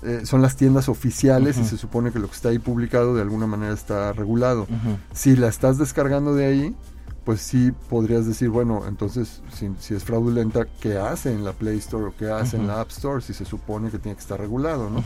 Eh, 0.01 0.21
son 0.23 0.41
las 0.41 0.55
tiendas 0.55 0.87
oficiales 0.87 1.57
y 1.57 1.65
se 1.65 1.75
supone 1.75 2.13
que 2.13 2.19
lo 2.19 2.27
que 2.27 2.35
está 2.35 2.47
ahí 2.47 2.59
publicado 2.59 3.13
de 3.15 3.21
alguna 3.21 3.47
manera 3.47 3.73
está 3.73 4.13
regulado. 4.13 4.65
Si 5.11 5.35
la 5.35 5.49
estás 5.49 5.77
descargando 5.77 6.33
de 6.33 6.45
ahí, 6.45 6.75
pues 7.29 7.41
sí 7.41 7.71
podrías 7.91 8.25
decir, 8.25 8.49
bueno, 8.49 8.87
entonces 8.87 9.43
si, 9.53 9.93
es 9.93 10.03
fraudulenta, 10.03 10.65
¿qué 10.81 10.97
hace 10.97 11.31
en 11.31 11.43
la 11.43 11.53
Play 11.53 11.77
Store 11.77 12.05
o 12.05 12.13
qué 12.17 12.31
hace 12.31 12.57
en 12.57 12.65
la 12.65 12.81
App 12.81 12.89
Store 12.89 13.21
si 13.21 13.35
se 13.35 13.45
supone 13.45 13.91
que 13.91 13.99
tiene 13.99 14.15
que 14.15 14.21
estar 14.21 14.39
regulado, 14.39 14.89
¿no? 14.89 15.03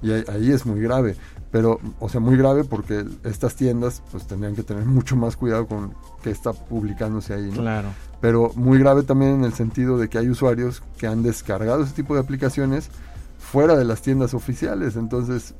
Y 0.00 0.10
ahí, 0.10 0.52
es 0.52 0.64
muy 0.64 0.80
grave 0.80 1.16
pero 1.50 1.78
o 2.00 2.08
sea 2.08 2.18
muy 2.18 2.38
grave 2.38 2.64
porque 2.64 3.04
estas 3.24 3.56
tiendas 3.56 4.02
pues 4.10 4.26
tendrían 4.26 4.56
que 4.56 4.62
tener 4.62 4.86
mucho 4.86 5.16
más 5.16 5.36
cuidado 5.36 5.66
con 5.66 5.92
qué 6.22 6.30
está 6.30 6.54
publicándose 6.54 7.34
ahí 7.34 7.50
¿no? 7.50 7.60
claro 7.60 7.88
pero 8.20 8.50
muy 8.56 8.78
grave 8.78 9.02
también 9.02 9.32
en 9.34 9.44
el 9.44 9.52
sentido 9.52 9.96
de 9.96 10.08
que 10.08 10.18
hay 10.18 10.28
usuarios 10.28 10.82
que 10.98 11.06
han 11.06 11.22
descargado 11.22 11.84
ese 11.84 11.92
tipo 11.92 12.14
de 12.14 12.20
aplicaciones 12.20 12.90
fuera 13.38 13.76
de 13.76 13.84
las 13.84 14.02
tiendas 14.02 14.34
oficiales 14.34 14.96
entonces 14.96 15.54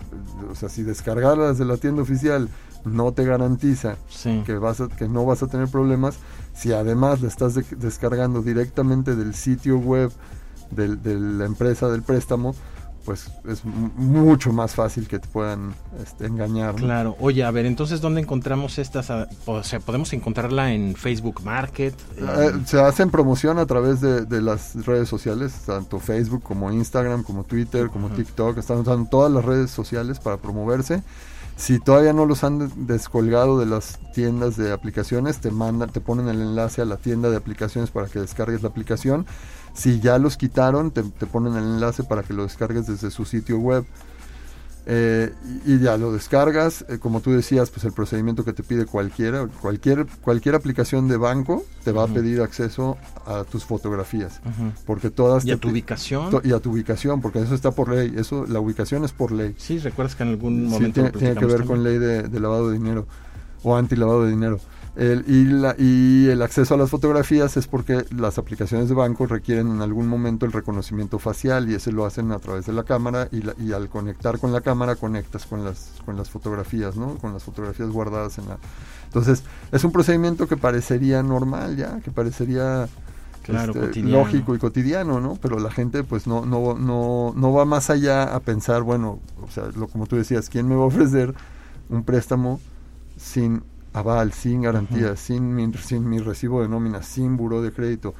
o 0.51 0.55
sea 0.55 0.69
si 0.71 0.83
descargarlas 0.83 1.59
de 1.59 1.67
la 1.67 1.77
tienda 1.77 2.03
oficial 2.03 2.49
no 2.87 3.13
te 3.13 3.25
garantiza 3.25 3.97
que 4.45 4.59
vas 4.59 4.83
que 4.97 5.09
no 5.09 5.25
vas 5.27 5.43
a 5.43 5.49
tener 5.49 5.69
problemas 5.69 6.19
si 6.55 6.73
además 6.73 7.21
la 7.21 7.29
estás 7.29 7.55
descargando 7.79 8.43
directamente 8.43 9.17
del 9.17 9.35
sitio 9.35 9.79
web 9.79 10.11
de 10.71 11.15
la 11.15 11.45
empresa 11.45 11.89
del 11.89 12.03
préstamo 12.03 12.55
pues 13.07 13.31
es 13.49 13.65
mucho 13.65 14.53
más 14.53 14.75
fácil 14.75 15.07
que 15.07 15.21
te 15.21 15.29
puedan 15.29 15.75
este, 16.03 16.27
engañar. 16.27 16.75
Claro, 16.75 17.17
oye, 17.21 17.45
a 17.45 17.51
ver, 17.53 17.65
entonces, 17.65 18.01
¿dónde 18.01 18.21
encontramos 18.21 18.79
estas? 18.79 19.11
O 19.47 19.63
sea, 19.63 19.79
¿podemos 19.79 20.13
encontrarla 20.13 20.73
en 20.73 20.97
Facebook 20.97 21.41
Market? 21.45 21.95
Eh, 22.17 22.53
se 22.67 22.81
hacen 22.81 23.11
promoción 23.11 23.61
a 23.61 23.67
través 23.67 24.01
de, 24.01 24.43
las 24.43 24.85
redes 24.85 25.09
sociales, 25.09 25.53
tanto 25.65 26.01
Facebook 26.01 26.43
como 26.43 26.73
Instagram, 26.73 27.23
como 27.23 27.45
Twitter, 27.45 27.89
como 27.91 28.11
TikTok, 28.11 28.59
están 28.59 28.79
usando 28.79 29.09
todas 29.09 29.31
las 29.31 29.45
redes 29.45 29.71
sociales 29.71 30.19
para 30.19 30.37
promoverse. 30.37 31.05
Si 31.57 31.79
todavía 31.79 32.13
no 32.13 32.27
los 32.27 32.45
han 32.45 32.87
descolgado 32.87 33.59
de 33.59 33.67
las 33.67 33.99
tiendas 34.13 34.57
de 34.57 34.73
aplicaciones, 34.73 35.41
te 35.41 35.51
mandan, 35.51 35.91
te 35.91 36.01
ponen 36.01 36.29
el 36.29 36.43
enlace 36.43 36.83
a 36.83 36.85
la 36.85 36.99
tienda 36.99 37.31
de 37.31 37.37
aplicaciones 37.37 37.91
para 37.91 38.09
que 38.09 38.21
descargues 38.21 38.63
la 38.63 38.69
aplicación 38.69 39.27
si 39.77 40.01
ya 40.01 40.19
los 40.19 40.37
quitaron, 40.39 40.91
te, 40.91 41.03
ponen 41.03 41.55
el 41.55 41.65
enlace 41.65 42.03
para 42.03 42.23
que 42.23 42.33
lo 42.33 42.45
descargues 42.45 42.87
desde 42.87 43.11
su 43.11 43.27
sitio 43.27 43.59
web. 43.59 43.85
Eh, 44.89 45.33
y, 45.65 45.81
ya 45.81 45.97
lo 45.97 46.13
descargas, 46.13 46.85
eh, 46.89 46.99
como 47.01 47.21
tú 47.21 47.33
decías, 47.33 47.71
pues 47.71 47.85
el 47.85 47.93
procedimiento 47.93 48.45
que 48.45 48.53
te 48.53 48.63
pide 48.63 48.87
cualquiera, 48.87 49.49
cualquier, 49.61 50.07
cualquier 50.23 50.55
aplicación 50.55 51.09
de 51.09 51.17
banco 51.17 51.65
te 51.83 51.91
va 51.91 52.05
a 52.05 52.07
pedir 52.07 52.41
acceso 52.41 52.97
a 53.27 53.43
tus 53.43 53.65
fotografías, 53.65 54.41
porque 54.87 55.11
todas 55.11 55.45
y 55.45 55.51
a 55.51 55.57
tu 55.57 55.71
ubicación 55.71 56.31
y 56.45 56.53
a 56.53 56.61
tu 56.61 56.71
ubicación, 56.71 57.21
porque 57.21 57.41
eso 57.41 57.57
está 57.57 57.73
por 57.73 57.93
ley, 57.93 58.15
eso 58.17 58.47
la 58.47 58.61
ubicación 58.61 59.05
es 59.05 59.11
por 59.11 59.33
ley. 59.33 59.57
Sí, 59.59 59.81
recuerdas 59.81 60.15
que 60.15 60.23
en 60.23 60.29
algún 60.29 60.69
momento 60.69 60.95
tiene, 60.95 61.11
tiene, 61.11 61.35
que 61.35 61.47
ver 61.47 61.65
con 61.65 61.83
ley 61.83 61.99
de, 61.99 62.23
de 62.23 62.41
lavado 62.41 62.69
de 62.69 62.79
dinero 62.79 63.09
o 63.65 63.77
anti 63.77 63.97
lavado 63.97 64.25
de 64.25 64.31
dinero. 64.31 64.61
El, 64.97 65.25
y, 65.29 65.45
la, 65.45 65.75
y, 65.79 66.29
el 66.31 66.41
acceso 66.41 66.73
a 66.73 66.79
las 66.79 66.89
fotografías 66.89 67.59
es 67.59 67.67
porque 67.67 68.07
las 68.17 68.39
aplicaciones 68.39 68.89
de 68.89 68.95
banco 68.95 69.27
requieren 69.27 69.69
en 69.69 69.83
algún 69.83 70.09
momento 70.09 70.47
el 70.47 70.53
reconocimiento 70.53 71.19
facial 71.19 71.69
y 71.71 71.75
ese 71.75 71.93
lo 71.93 72.07
hacen 72.07 72.33
a 72.33 72.39
través 72.39 72.65
de 72.65 72.73
la 72.73 72.83
cámara 72.83 73.29
y, 73.31 73.43
y, 73.63 73.73
al 73.73 73.91
conectar 73.91 74.39
con 74.39 74.53
la 74.53 74.63
cámara 74.63 74.97
conectas 74.97 75.45
con 75.45 75.65
las, 75.65 75.93
con 76.07 76.17
las 76.17 76.31
fotografías, 76.31 76.97
¿no? 76.97 77.17
Con 77.19 77.35
las 77.35 77.45
fotografías 77.45 77.91
guardadas 77.91 78.39
en 78.39 78.49
la... 78.49 78.59
Entonces, 79.05 79.43
es 79.71 79.85
un 79.85 79.93
procedimiento 79.93 80.49
que 80.49 80.57
parecería 80.57 81.23
normal 81.23 81.77
ya, 81.77 82.01
que 82.01 82.11
parecería 82.11 82.89
este, 83.49 84.03
lógico 84.03 84.55
y 84.55 84.59
cotidiano, 84.59 85.21
¿no? 85.21 85.37
Pero 85.41 85.59
la 85.59 85.71
gente 85.71 86.05
pues 86.05 86.27
no, 86.27 86.47
no, 86.47 86.75
no, 86.75 87.33
no 87.37 87.53
va 87.53 87.65
más 87.65 87.91
allá 87.91 88.35
a 88.35 88.41
pensar, 88.41 88.83
bueno, 88.83 89.21
o 89.43 89.51
sea, 89.51 89.65
lo, 89.77 89.89
como 89.89 90.07
tú 90.07 90.17
decías, 90.17 90.49
¿quién 90.49 90.67
me 90.67 90.75
va 90.75 90.83
a 90.83 90.87
ofrecer 90.87 91.35
un 91.89 92.03
préstamo 92.03 92.61
sin 93.17 93.63
aval, 93.97 94.33
sin 94.33 94.63
garantía, 94.63 95.17
sin, 95.17 95.55
mi, 95.55 95.73
sin 95.75 96.09
mi 96.09 96.19
recibo 96.19 96.61
de 96.61 96.69
nómina, 96.69 97.03
sin 97.03 97.37
buró 97.37 97.63
de 97.63 97.73
crédito. 97.73 98.15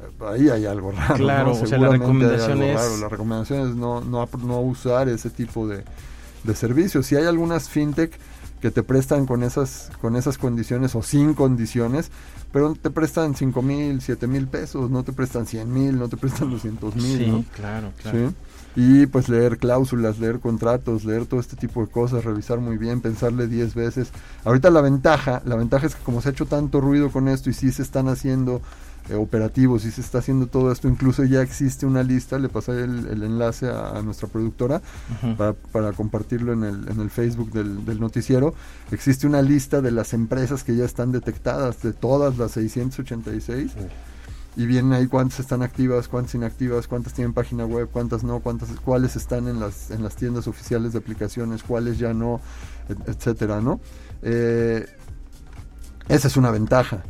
Eh, 0.00 0.24
ahí 0.26 0.48
hay 0.50 0.66
algo 0.66 0.90
raro. 0.92 1.14
Claro, 1.14 1.52
o 1.52 1.66
sea, 1.66 1.78
la 1.78 1.90
recomendación 1.90 2.62
es... 2.62 3.00
La 3.00 3.08
recomendación 3.08 3.68
es 3.70 3.76
no, 3.76 4.00
no, 4.00 4.28
no 4.44 4.60
usar 4.60 5.08
ese 5.08 5.30
tipo 5.30 5.68
de, 5.68 5.84
de 6.42 6.54
servicios. 6.56 7.06
Si 7.06 7.14
hay 7.14 7.24
algunas 7.24 7.68
fintech 7.68 8.18
que 8.60 8.70
te 8.70 8.82
prestan 8.82 9.26
con 9.26 9.42
esas, 9.42 9.90
con 10.00 10.16
esas 10.16 10.38
condiciones 10.38 10.94
o 10.94 11.02
sin 11.02 11.34
condiciones, 11.34 12.10
pero 12.52 12.74
te 12.74 12.90
prestan 12.90 13.34
5 13.34 13.62
mil, 13.62 14.00
7 14.00 14.26
mil 14.26 14.48
pesos, 14.48 14.90
no 14.90 15.04
te 15.04 15.12
prestan 15.12 15.46
100 15.46 15.72
mil, 15.72 15.98
no 15.98 16.08
te 16.08 16.16
prestan 16.16 16.50
200 16.50 16.96
mil. 16.96 17.18
Sí, 17.18 17.46
claro, 17.54 17.92
claro. 18.02 18.28
¿Sí? 18.28 18.34
Y 18.74 19.06
pues 19.06 19.28
leer 19.28 19.58
cláusulas, 19.58 20.18
leer 20.18 20.40
contratos, 20.40 21.04
leer 21.04 21.26
todo 21.26 21.40
este 21.40 21.56
tipo 21.56 21.84
de 21.84 21.90
cosas, 21.90 22.24
revisar 22.24 22.58
muy 22.58 22.78
bien, 22.78 23.00
pensarle 23.00 23.46
10 23.46 23.74
veces. 23.74 24.10
Ahorita 24.44 24.70
la 24.70 24.80
ventaja, 24.80 25.42
la 25.44 25.56
ventaja 25.56 25.86
es 25.86 25.94
que 25.94 26.02
como 26.02 26.20
se 26.20 26.28
ha 26.28 26.32
hecho 26.32 26.46
tanto 26.46 26.80
ruido 26.80 27.10
con 27.10 27.28
esto 27.28 27.50
y 27.50 27.52
sí 27.52 27.70
se 27.72 27.82
están 27.82 28.08
haciendo 28.08 28.62
eh, 29.10 29.14
operativos, 29.14 29.82
sí 29.82 29.90
se 29.90 30.00
está 30.00 30.18
haciendo 30.18 30.46
todo 30.46 30.70
esto, 30.70 30.88
incluso 30.88 31.24
ya 31.24 31.42
existe 31.42 31.86
una 31.86 32.02
lista, 32.02 32.38
le 32.38 32.48
pasé 32.48 32.84
el, 32.84 33.22
enlace 33.22 33.68
a, 33.68 34.00
nuestra 34.00 34.28
productora 34.28 34.80
para, 35.72 35.92
compartirlo 35.92 36.52
en 36.52 36.62
el, 36.62 36.88
en 36.88 37.00
el 37.00 37.10
Facebook 37.10 37.50
del, 37.52 37.98
noticiero, 38.00 38.54
existe 38.92 39.26
una 39.26 39.42
lista 39.42 39.80
de 39.80 39.90
las 39.90 40.14
empresas 40.14 40.62
que 40.62 40.76
ya 40.76 40.84
están 40.84 41.10
detectadas, 41.10 41.82
de 41.82 41.92
todas 41.92 42.38
las 42.38 42.52
686 42.52 43.72
y 44.56 44.66
vienen 44.66 44.92
ahí 44.92 45.06
cuántas 45.06 45.40
están 45.40 45.62
activas, 45.62 46.08
cuántas 46.08 46.34
inactivas, 46.34 46.86
cuántas 46.86 47.14
tienen 47.14 47.32
página 47.32 47.64
web, 47.64 47.88
cuántas 47.90 48.22
no, 48.22 48.40
cuántas 48.40 48.68
cuáles 48.84 49.16
están 49.16 49.48
en 49.48 49.60
las 49.60 49.90
en 49.90 50.02
las 50.02 50.16
tiendas 50.16 50.46
oficiales 50.46 50.92
de 50.92 50.98
aplicaciones, 50.98 51.62
cuáles 51.62 51.98
ya 51.98 52.12
no, 52.12 52.40
etcétera, 53.06 53.60
¿no? 53.60 53.80
Eh, 54.22 54.86
esa 56.08 56.28
es 56.28 56.36
una 56.36 56.50
ventaja. 56.50 57.04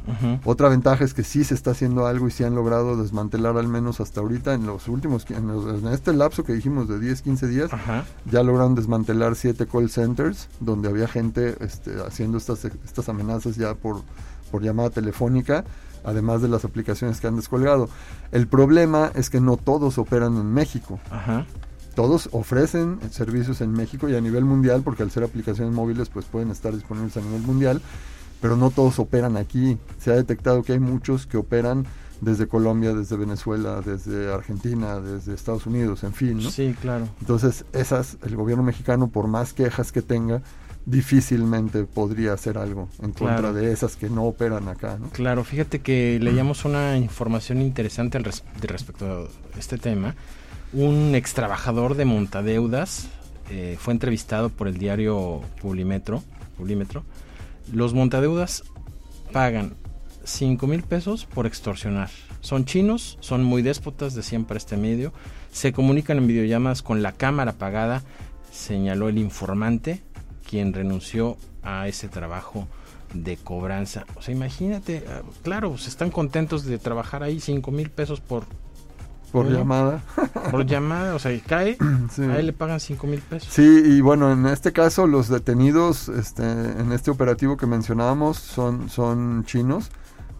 Otra 0.44 0.68
ventaja 0.68 1.02
es 1.02 1.14
que 1.14 1.24
sí 1.24 1.44
se 1.44 1.54
está 1.54 1.70
haciendo 1.70 2.06
algo 2.06 2.28
y 2.28 2.30
se 2.30 2.44
han 2.44 2.54
logrado 2.54 2.96
desmantelar 2.96 3.56
al 3.56 3.66
menos 3.66 4.00
hasta 4.00 4.20
ahorita 4.20 4.54
en 4.54 4.66
los 4.66 4.86
últimos 4.86 5.26
en, 5.30 5.50
este 5.88 6.12
lapso 6.12 6.44
que 6.44 6.52
dijimos 6.52 6.88
de 6.88 7.00
10, 7.00 7.22
15 7.22 7.48
días, 7.48 7.70
ya 8.30 8.42
lograron 8.42 8.74
desmantelar 8.74 9.34
siete 9.34 9.66
call 9.66 9.88
centers 9.88 10.48
donde 10.60 10.88
había 10.88 11.08
gente 11.08 11.56
este, 11.60 11.94
haciendo 12.06 12.38
estas 12.38 12.64
estas 12.66 13.08
amenazas 13.08 13.56
ya 13.56 13.74
por 13.74 14.02
por 14.50 14.62
llamada 14.62 14.90
telefónica 14.90 15.64
además 16.04 16.42
de 16.42 16.48
las 16.48 16.64
aplicaciones 16.64 17.20
que 17.20 17.26
han 17.26 17.36
descolgado. 17.36 17.88
El 18.30 18.46
problema 18.46 19.10
es 19.14 19.30
que 19.30 19.40
no 19.40 19.56
todos 19.56 19.98
operan 19.98 20.36
en 20.36 20.52
México. 20.52 20.98
Todos 21.94 22.28
ofrecen 22.32 22.98
servicios 23.10 23.60
en 23.60 23.72
México 23.72 24.08
y 24.08 24.14
a 24.14 24.20
nivel 24.20 24.44
mundial, 24.44 24.82
porque 24.82 25.02
al 25.02 25.10
ser 25.10 25.24
aplicaciones 25.24 25.74
móviles 25.74 26.08
pues 26.08 26.24
pueden 26.24 26.50
estar 26.50 26.72
disponibles 26.72 27.16
a 27.16 27.20
nivel 27.20 27.42
mundial, 27.42 27.82
pero 28.40 28.56
no 28.56 28.70
todos 28.70 28.98
operan 28.98 29.36
aquí. 29.36 29.78
Se 29.98 30.10
ha 30.10 30.14
detectado 30.14 30.62
que 30.62 30.72
hay 30.72 30.78
muchos 30.78 31.26
que 31.26 31.36
operan 31.36 31.86
desde 32.22 32.46
Colombia, 32.46 32.94
desde 32.94 33.16
Venezuela, 33.16 33.82
desde 33.84 34.32
Argentina, 34.32 35.00
desde 35.00 35.34
Estados 35.34 35.66
Unidos, 35.66 36.04
en 36.04 36.14
fin. 36.14 36.38
¿no? 36.38 36.50
Sí, 36.50 36.74
claro. 36.80 37.08
Entonces, 37.20 37.64
esas, 37.72 38.16
el 38.22 38.36
gobierno 38.36 38.62
mexicano, 38.62 39.08
por 39.08 39.26
más 39.26 39.52
quejas 39.52 39.90
que 39.90 40.02
tenga, 40.02 40.40
difícilmente 40.84 41.84
podría 41.84 42.32
hacer 42.32 42.58
algo 42.58 42.88
en 43.00 43.12
contra 43.12 43.52
de 43.52 43.72
esas 43.72 43.96
que 43.96 44.08
no 44.10 44.24
operan 44.24 44.68
acá. 44.68 44.98
¿no? 44.98 45.10
Claro, 45.10 45.44
fíjate 45.44 45.80
que 45.80 46.18
leíamos 46.20 46.64
una 46.64 46.96
información 46.96 47.60
interesante 47.60 48.18
al 48.18 48.24
respecto 48.24 49.28
a 49.54 49.58
este 49.58 49.78
tema. 49.78 50.14
Un 50.72 51.14
ex 51.14 51.34
trabajador 51.34 51.94
de 51.94 52.04
Montadeudas 52.04 53.08
eh, 53.50 53.76
fue 53.78 53.92
entrevistado 53.92 54.48
por 54.48 54.68
el 54.68 54.78
diario 54.78 55.42
Publimetro, 55.60 56.22
Publimetro. 56.56 57.04
Los 57.72 57.94
Montadeudas 57.94 58.64
pagan 59.32 59.74
5 60.24 60.66
mil 60.66 60.82
pesos 60.82 61.26
por 61.26 61.46
extorsionar. 61.46 62.10
Son 62.40 62.64
chinos, 62.64 63.18
son 63.20 63.44
muy 63.44 63.62
déspotas, 63.62 64.14
de 64.14 64.22
siempre 64.22 64.58
este 64.58 64.76
medio. 64.76 65.12
Se 65.52 65.72
comunican 65.72 66.18
en 66.18 66.26
videollamadas 66.26 66.82
con 66.82 67.02
la 67.02 67.12
cámara 67.12 67.52
apagada, 67.52 68.02
señaló 68.50 69.08
el 69.08 69.18
informante 69.18 70.02
quien 70.52 70.74
renunció 70.74 71.38
a 71.62 71.88
ese 71.88 72.08
trabajo 72.08 72.68
de 73.14 73.38
cobranza. 73.38 74.04
O 74.16 74.20
sea, 74.20 74.34
imagínate, 74.34 75.02
ah, 75.08 75.22
claro, 75.42 75.68
se 75.68 75.76
pues, 75.76 75.88
están 75.88 76.10
contentos 76.10 76.66
de 76.66 76.76
trabajar 76.76 77.22
ahí, 77.22 77.40
cinco 77.40 77.70
mil 77.70 77.88
pesos 77.88 78.20
por... 78.20 78.44
Por 79.32 79.50
llamada. 79.50 80.02
Por 80.50 80.66
llamada, 80.66 81.14
o 81.14 81.18
sea, 81.18 81.32
cae, 81.46 81.78
ahí 82.36 82.42
le 82.42 82.52
pagan 82.52 82.80
cinco 82.80 83.06
mil 83.06 83.20
pesos. 83.20 83.48
Sí, 83.50 83.62
y 83.62 84.02
bueno, 84.02 84.30
en 84.30 84.44
este 84.44 84.72
caso 84.74 85.06
los 85.06 85.28
detenidos 85.28 86.10
este, 86.10 86.42
en 86.42 86.92
este 86.92 87.10
operativo 87.10 87.56
que 87.56 87.64
mencionábamos 87.64 88.36
son, 88.36 88.90
son 88.90 89.46
chinos, 89.46 89.90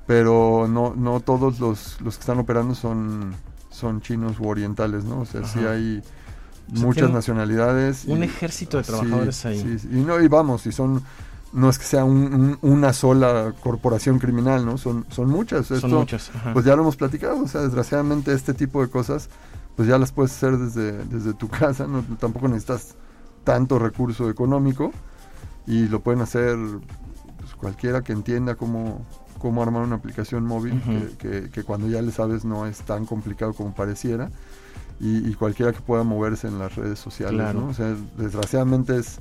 pero 0.06 0.68
no, 0.68 0.94
no 0.94 1.20
todos 1.20 1.58
los, 1.58 1.98
los 2.02 2.16
que 2.16 2.20
están 2.20 2.38
operando 2.38 2.74
son, 2.74 3.34
son 3.70 4.02
chinos 4.02 4.38
u 4.38 4.46
orientales, 4.46 5.04
¿no? 5.04 5.20
O 5.20 5.24
sea, 5.24 5.42
sí 5.44 5.60
hay 5.60 6.02
muchas 6.68 7.10
nacionalidades. 7.10 8.04
Un 8.06 8.22
ejército 8.22 8.78
de 8.78 8.84
trabajadores 8.84 9.44
ahí. 9.46 9.78
y 9.90 9.96
no, 9.96 10.20
y 10.20 10.28
vamos, 10.28 10.66
y 10.66 10.72
son 10.72 11.02
no 11.52 11.68
es 11.68 11.78
que 11.78 11.84
sea 11.84 12.04
una 12.04 12.92
sola 12.92 13.52
corporación 13.60 14.18
criminal, 14.18 14.64
¿no? 14.64 14.78
Son, 14.78 15.04
son 15.10 15.28
muchas. 15.28 15.66
son 15.66 15.90
muchas. 15.90 16.30
Pues 16.52 16.64
ya 16.64 16.74
lo 16.76 16.82
hemos 16.82 16.96
platicado, 16.96 17.42
o 17.42 17.48
sea, 17.48 17.60
desgraciadamente 17.60 18.32
este 18.32 18.54
tipo 18.54 18.80
de 18.82 18.88
cosas, 18.88 19.28
pues 19.76 19.86
ya 19.86 19.98
las 19.98 20.12
puedes 20.12 20.32
hacer 20.32 20.56
desde, 20.56 21.04
desde 21.04 21.34
tu 21.34 21.48
casa, 21.50 21.86
no, 21.86 22.02
tampoco 22.18 22.48
necesitas 22.48 22.94
tanto 23.44 23.78
recurso 23.78 24.30
económico 24.30 24.92
y 25.66 25.88
lo 25.88 26.00
pueden 26.00 26.22
hacer 26.22 26.56
pues, 27.38 27.54
cualquiera 27.54 28.00
que 28.00 28.12
entienda 28.12 28.54
cómo, 28.54 29.04
cómo 29.38 29.62
armar 29.62 29.82
una 29.82 29.96
aplicación 29.96 30.44
móvil, 30.44 30.80
que, 31.18 31.50
que, 31.50 31.64
cuando 31.64 31.86
ya 31.86 32.00
le 32.00 32.12
sabes 32.12 32.44
no 32.46 32.66
es 32.66 32.78
tan 32.78 33.04
complicado 33.04 33.52
como 33.52 33.74
pareciera 33.74 34.30
y, 35.02 35.34
cualquiera 35.34 35.72
que 35.72 35.80
pueda 35.80 36.04
moverse 36.04 36.46
en 36.46 36.60
las 36.60 36.76
redes 36.76 37.00
sociales, 37.00 37.54
¿no? 37.54 37.68
O 37.68 37.74
sea, 37.74 37.96
desgraciadamente 38.16 38.96
es, 38.96 39.18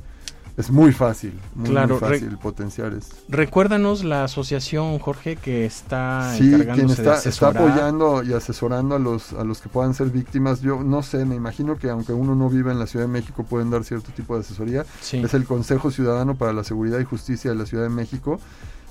es 0.55 0.69
muy 0.69 0.91
fácil, 0.91 1.39
muy, 1.55 1.75
fácil 1.97 2.37
potenciar 2.37 2.93
esto. 2.93 3.15
Recuérdanos 3.29 4.03
la 4.03 4.25
asociación, 4.25 4.99
Jorge, 4.99 5.37
que 5.37 5.65
está 5.65 6.35
sí, 6.37 6.51
quien 6.75 6.91
está, 6.91 7.17
está 7.17 7.47
apoyando 7.47 8.21
y 8.21 8.33
asesorando 8.33 8.95
a 8.95 8.99
los, 8.99 9.33
a 9.33 9.43
los 9.43 9.59
que 9.59 9.69
puedan 9.69 9.95
ser 9.95 10.11
víctimas. 10.11 10.61
Yo 10.61 10.83
no 10.83 11.01
sé, 11.01 11.25
me 11.25 11.35
imagino 11.35 11.75
que 11.77 11.89
aunque 11.89 12.13
uno 12.13 12.35
no 12.35 12.47
viva 12.47 12.71
en 12.71 12.77
la 12.77 12.85
Ciudad 12.85 13.05
de 13.05 13.11
México, 13.11 13.43
pueden 13.43 13.71
dar 13.71 13.83
cierto 13.83 14.11
tipo 14.11 14.35
de 14.35 14.41
asesoría. 14.41 14.85
Es 15.11 15.33
el 15.33 15.45
Consejo 15.45 15.89
Ciudadano 15.89 16.35
para 16.35 16.53
la 16.53 16.63
Seguridad 16.63 16.99
y 16.99 17.05
Justicia 17.05 17.49
de 17.49 17.57
la 17.57 17.65
Ciudad 17.65 17.83
de 17.83 17.89
México 17.89 18.39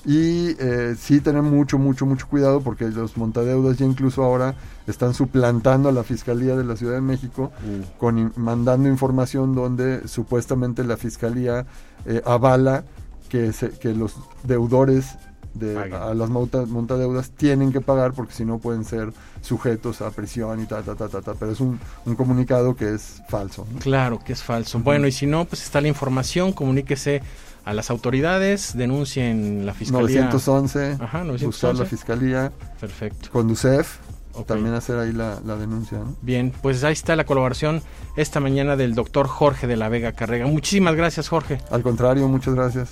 y 0.05 0.57
eh, 0.59 0.95
sí 0.99 1.21
tener 1.21 1.43
mucho, 1.43 1.79
mucho, 1.79 2.07
mucho 2.07 2.27
cuidado 2.27 2.61
porque 2.61 2.89
los 2.89 3.17
montadeudas 3.17 3.77
ya 3.79 3.85
incluso 3.85 4.25
ahora 4.25 4.55
están 4.87 5.15
suplantando 5.15 5.89
a 5.89 5.93
la 5.93 6.03
Fiscalía 6.05 6.57
de 6.57 6.65
la 6.65 6.77
Ciudad 6.77 6.95
de 6.95 7.01
México, 7.01 7.53
uh. 7.65 7.99
con, 7.99 8.33
mandando 8.37 8.89
información 8.89 9.55
donde 9.55 10.09
supuestamente 10.09 10.85
la 10.85 10.97
Fiscalía 10.97 11.67
eh, 12.07 12.23
avala 12.25 12.85
que, 13.29 13.53
se, 13.53 13.71
que 13.71 13.95
los 13.95 14.15
deudores 14.43 15.17
de, 15.55 15.77
a 15.77 16.15
las 16.15 16.31
montadeudas 16.31 17.31
tienen 17.33 17.73
que 17.73 17.81
pagar 17.81 18.13
porque 18.13 18.33
si 18.33 18.45
no 18.45 18.59
pueden 18.59 18.85
ser 18.85 19.13
sujetos 19.41 20.01
a 20.01 20.11
prisión 20.11 20.63
y 20.63 20.67
ta, 20.67 20.83
ta, 20.83 20.95
ta, 20.95 21.09
ta, 21.09 21.21
ta. 21.23 21.35
Pero 21.35 21.53
es 21.53 21.61
un, 21.61 21.79
un 22.07 22.15
comunicado 22.15 22.77
que 22.77 22.95
es 22.95 23.23
falso. 23.29 23.67
Claro 23.81 24.21
que 24.25 24.33
es 24.33 24.43
falso. 24.43 24.79
Bueno, 24.79 25.07
y 25.07 25.13
si 25.13 25.27
no, 25.27 25.45
pues 25.45 25.63
está 25.63 25.81
la 25.81 25.89
información, 25.89 26.53
comuníquese 26.53 27.23
a 27.65 27.75
las 27.75 27.91
autoridades, 27.91 28.77
denuncien 28.77 29.67
la 29.67 29.75
fiscalía. 29.75 30.23
911, 30.23 30.99
Ajá, 31.01 31.25
911. 31.25 31.47
buscar 31.47 31.75
la 31.77 31.85
fiscalía. 31.85 32.53
Perfecto. 32.81 33.31
Conducef, 33.31 33.99
también 34.47 34.75
hacer 34.75 34.99
ahí 34.99 35.13
la, 35.13 35.41
la 35.45 35.57
denuncia. 35.57 35.99
Bien, 36.23 36.53
pues 36.63 36.83
ahí 36.85 36.93
está 36.93 37.17
la 37.17 37.25
colaboración 37.25 37.83
esta 38.17 38.41
mañana 38.41 38.77
del 38.77 38.95
doctor 38.95 39.27
Jorge 39.27 39.67
de 39.67 39.77
la 39.77 39.89
Vega 39.89 40.13
Carrega. 40.13 40.47
Muchísimas 40.47 40.95
gracias, 40.95 41.29
Jorge. 41.29 41.59
Al 41.71 41.83
contrario, 41.83 42.27
muchas 42.29 42.55
gracias. 42.55 42.91